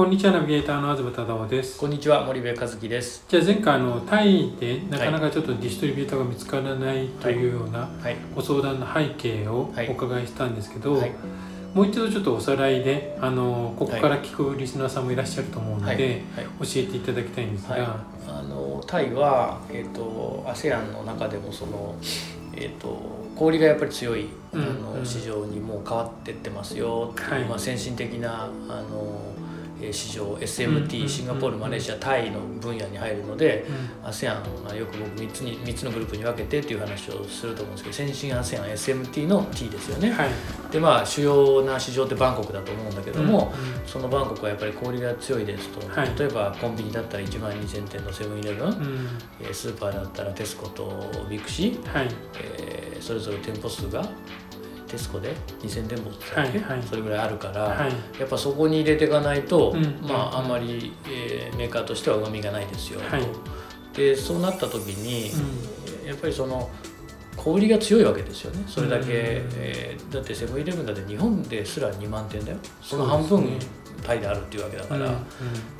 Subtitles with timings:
[0.00, 3.22] こんにちはナビゲーターの東忠夫ですこんにちは森部和樹です。
[3.28, 8.16] じゃあ前回あのタイでなかなかちょっとディストリビューターが見つからないというようなはい。
[8.34, 11.12] ご相談の背景をはいお伺いしたんですけど、はい。
[11.74, 15.98] もう一度ちょっとおさらいであのここから聞くリスナーさんもいらっしゃると思うのはい。
[15.98, 16.44] で、はい。
[16.46, 17.86] 教えていただきたいんですが、はい
[18.26, 21.94] あのタイはえっ、と ASEAN の中でもその
[22.56, 22.88] えっ、と
[23.36, 29.49] 小売りがやっぱり強い、うんあのうん市場にもう変わってってますよっていう、はいまあ先進的なあのえー
[29.92, 31.08] 市場 SMT、うん。
[31.08, 33.66] シンガポールマレーシアタイの分野に入るので。
[34.02, 34.08] うん。
[34.08, 34.34] ASEAN
[34.64, 40.10] まあよく僕3つに三つのグループに分けてっていう話をすると思うんですけど先進 ASEANSMT の T ですよね。
[40.12, 40.30] はい。
[40.70, 43.88] でまあ主要な市場ってバンコクだと思うんだけども、うん。
[43.88, 46.14] そのバンコクはやっぱり小売りが強いですと、はい。
[46.18, 49.08] 例えばコンビニだったら1万2000店のセブンイレブン、
[49.52, 52.08] スーパーだったらテスコとビッグシー、はい。
[52.42, 54.06] えーそれぞれ店舗数が
[54.90, 56.10] テスコで2000店舗。
[56.10, 56.82] だっけ、はいはい。
[56.82, 58.20] それぐらいあるから、はい。
[58.20, 60.44] やっぱそこに入れていかないと、うんまあうん。
[60.44, 63.22] あんまり、えーメーカーとしてはうまみがないですよ、はい。
[63.96, 65.30] でそうなった時に、
[66.04, 66.70] うやっぱりその
[67.36, 68.64] 小売りが強いわけですよね。
[68.66, 69.10] それだけ、うん。
[69.56, 72.58] えーだってセブンイレブンだって日本ですら2万店だよ。
[72.82, 73.48] その半分
[74.00, 75.24] そうですねタイであるっていうわけだから、んうん。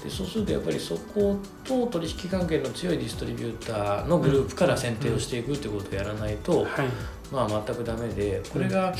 [0.03, 6.69] でそうするとやっぱりそこと取引関係の強いディストリビューターのグループから選定をしていくってことをやらないと、はい。
[7.33, 8.95] まあ全くダメでこれが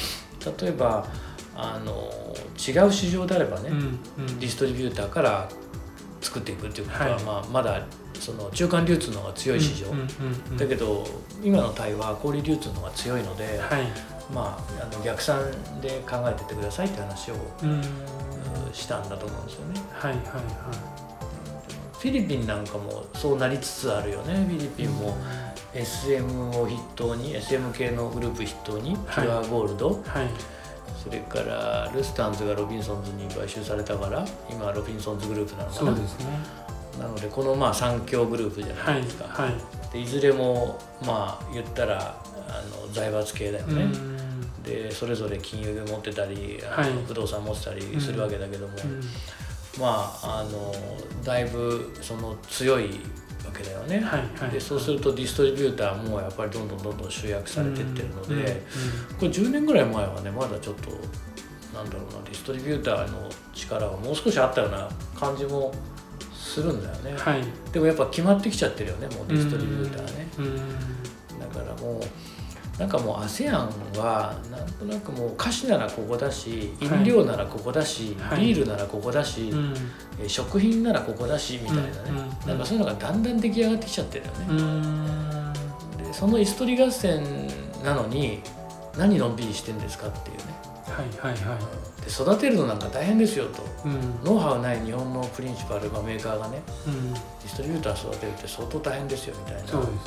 [0.61, 1.07] 例えば
[1.55, 2.11] あの
[2.57, 3.71] 違う市場であればね、
[4.39, 5.49] ディストリビューターから
[6.21, 7.23] 作っていくっていうことは、はい。
[7.25, 9.91] まあ、まだその中間流通の方が強い市場、
[10.57, 11.07] だけど
[11.43, 15.43] 今のタイは小売流通の方が強いので、はいまあ、あの逆算
[15.81, 17.35] で考えてってくださいって話を
[18.73, 19.81] したんだと思うんですよね。
[19.93, 20.21] はいはい
[22.01, 24.35] フィリピンなんかもそうなりつつあるよね。
[24.35, 25.15] フィリピンも
[25.75, 29.27] SM を筆頭に SM 系のグループ筆頭にはい。
[29.27, 30.01] ピュアゴールド、はい。
[31.05, 35.91] それからルスタンズがロビンソンズに買収されたから今ロビンソンズグループなのかな。
[35.91, 36.27] そうですね。
[36.99, 39.53] なのでこのまあ3強グループじゃなはいいですか、はい。
[39.93, 44.20] でいずれもまあ言ったらあの財閥系だよね、うん
[44.65, 46.93] でそれぞれ金融で持ってたり、はい。
[47.07, 49.01] 不動産持ってたりするわけだけども、うん。
[49.81, 50.75] まああの
[51.25, 53.01] だいぶその強い
[53.45, 54.51] わけだよね、はいはい。
[54.51, 58.47] でそうするとディストリビューターもやっぱりどんどんどんどん集約されてってるので、うんうん。
[58.47, 58.55] こ
[59.23, 60.91] れ10年ぐらい前はねまだちょっと
[61.75, 65.73] なんだろうなディストリビューターの力がもう少しあったような感じも
[66.35, 67.45] するんだよね、はい。
[67.73, 70.57] でもやっぱ決まってきちゃってるよねもうディストリビューターね、うん。
[71.39, 72.03] だからもう
[72.81, 73.53] なんかもう ASEAN
[73.99, 78.41] はなんとなくもう菓子ならここだし飲料ならここだし、はい。
[78.41, 79.75] ビールならここだし、うん。
[80.19, 85.53] えー食品ならここだしみたいなね、うんうんなんかそういうのがだんだん出来上がってきちゃってるよね、うん。
[85.99, 87.23] でその椅子取り合戦
[87.85, 88.41] なのに
[88.97, 90.43] 何のんびりしてんですかっていうね
[91.01, 92.05] はいはいはい。
[92.05, 93.63] で育てるのなんか大変ですよと。
[93.85, 94.25] うん。
[94.25, 96.63] ノウハウない日本のプリンシパル、まあ、メーカーがね。
[96.87, 97.13] うん。
[97.13, 99.69] ディストリビューター育てるって相当大変ですよみたいな。
[99.69, 100.01] そうですね。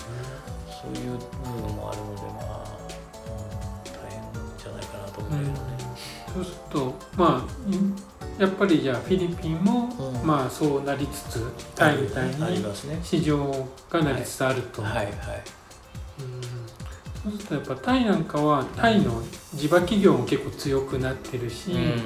[0.83, 2.77] そういう部分もあるのでまあ、
[3.25, 4.21] うん、大変
[4.57, 5.77] じゃないかなと思うんだけどね、
[6.33, 10.27] そうするとまあやっぱりじゃあフィリピンも、うん。
[10.27, 11.41] まあそうなりつつ
[11.73, 12.35] タイみたいに
[13.01, 15.05] 市場がなりつつあると、はいはい。
[16.19, 16.52] うん
[17.23, 19.22] そうするとやっぱタイなんかはタイの
[19.56, 22.01] 地場企業も結構強くなってるし、うん。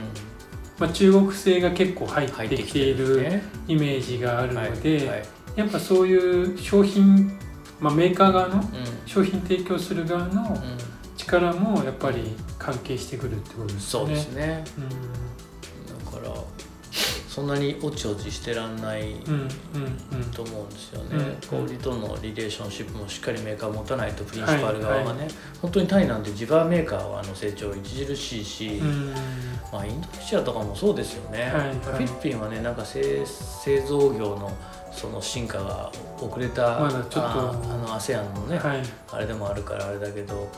[0.79, 5.23] まあ、中国製が結構入入ってきているイメージがあるので、はいはい。
[5.55, 7.35] やっぱそういう商品、
[7.79, 8.63] まあ、メーカー側のうん。
[9.07, 10.77] 商品提供する側のうん。
[11.17, 13.79] 力もやっぱり関係してくるってことですね。
[13.79, 14.63] そうですね。
[14.77, 16.05] うん。
[16.05, 16.33] だから
[17.37, 19.13] そんなにおちおちしてらんない
[20.33, 25.31] と思うんですよね、うん小売りとのリレーションシップもしっかりメーカー持たないとプリンシパル側がね、はい
[25.61, 29.13] 本当にタイなんて地場メーカーはあの成長著しいし、うん
[29.71, 31.73] まあ、インドネシアとかもそうですよね、はいはい。
[31.73, 34.51] フィリピンはねなんか製製造業の
[34.91, 38.81] その進化が遅れたまあの ASEAN のね、はい
[39.11, 40.49] あれでもあるからあれだけど、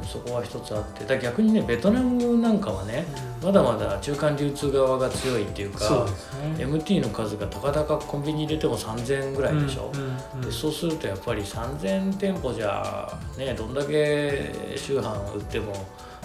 [0.00, 1.04] うん、そこは一つあって。
[1.04, 3.04] だ逆にねベトナムなんかはね
[3.42, 6.64] まだまだ中間流通側が強いっていうかですね。
[6.64, 10.40] MT の数がたかだかコンビニ入れても3000ぐらいでしょ、うんうんうん。
[10.40, 15.72] でそうするとやっぱり3000店舗じゃねどんだけ周販売っても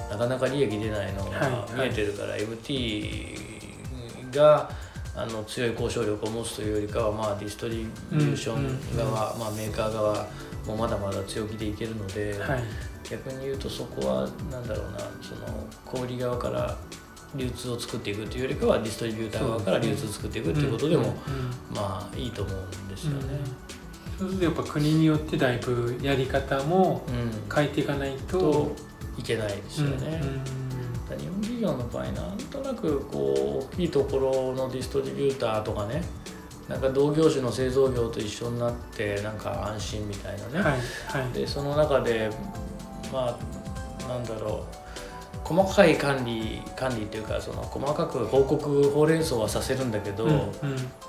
[0.10, 4.70] なかなか利益出ないのがはい見えてるから、MT が
[5.16, 10.28] あの強い交渉力を持つというよりかは、まあ、ディストリビューション側、まあ、メーカー側
[10.68, 12.64] もうまだまだ強気でいけるので、はい
[13.10, 16.76] 逆に言うとそこはなんだろうなその小売側から
[17.36, 21.14] 流通を作っていくというよりかはディストリビューター側から流通を作っていくっていうことでも、
[21.74, 23.40] まあいいと思うんですよね。
[24.18, 27.54] そうするとやっぱ国によってだいぶやり方もうん。
[27.54, 28.76] 変えていかないとと
[29.18, 30.22] いけないですよね。
[31.18, 36.04] 日本企業の場合なんとなくこう大きいところのディストリビューターとかね
[36.68, 41.34] なんか同業種の製造業と一緒になってなんか安心みたいなね、はいはい。
[41.34, 42.30] でその中で
[43.16, 43.38] ま
[44.06, 44.86] あなんだろう。
[45.44, 50.50] 細かい管理管理っていうかその細かく報告ほうれん草はさせるんだけど、うんうん。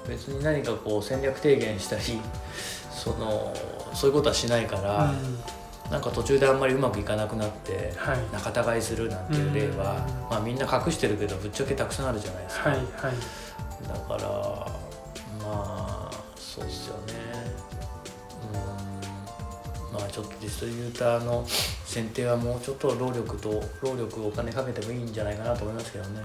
[0.07, 2.03] 別に何かこう戦略提言したり
[2.91, 3.55] その
[3.95, 5.15] そういうことはしないから、
[5.91, 8.19] なんか途中であんまりうまくいかなくなってはい。
[8.33, 10.31] 仲違いするなんていう例は、うん。
[10.31, 12.87] まあ、みんな隠してるけどぶっちゃけたくさんあるじゃないですか、はいはい。
[13.89, 14.29] だから
[15.43, 17.15] まあそうっすよね。
[17.21, 17.26] うん
[19.99, 26.21] まあちょっとディストリビューターの選定はもうちょっと労力と労力お金かけてもいいんじゃないかなと思いますけどね。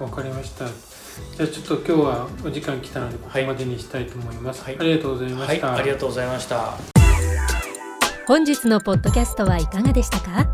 [0.00, 0.66] うん、わかりました。
[0.66, 4.62] じゃあちょっと今日はお時間来たのでここまでにしたいと思います。
[4.64, 4.76] はい。
[4.78, 5.56] ありがとうございまはい。
[5.56, 5.74] した。
[5.74, 6.74] ありがとうございました。
[8.26, 10.46] 本日のポッドキャストはいかがでしたか？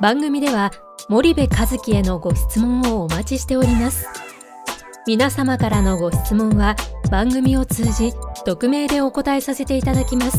[0.00, 0.70] 番組では
[1.08, 4.06] 森部和樹へのご質問をお待ちしております。
[5.06, 6.76] 皆様からのご質問は
[7.10, 8.14] 番組を通じ
[8.46, 10.38] 匿名でお答えさせていただきます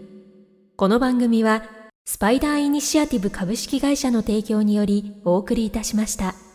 [0.77, 1.63] この番組は
[2.05, 6.50] スパイダーイニシアティブ株式会社の提供によりお送りいたしました。